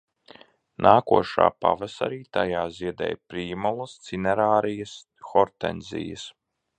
Nākošā 0.85 1.45
pavasarī 1.65 2.17
tajā 2.37 2.63
ziedēja 2.77 3.19
prīmulas, 3.33 3.93
cinerarījas, 4.07 4.95
hortenzijas. 5.33 6.25